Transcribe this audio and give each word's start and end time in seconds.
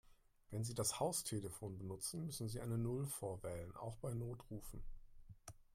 Wenn 0.49 0.63
Sie 0.63 0.73
das 0.73 0.99
Haustelefon 0.99 1.77
benutzen, 1.77 2.25
müssen 2.25 2.49
Sie 2.49 2.59
eine 2.59 2.79
Null 2.79 3.05
vorwählen, 3.05 3.75
auch 3.75 3.97
bei 3.97 4.15
Notrufen. 4.15 4.81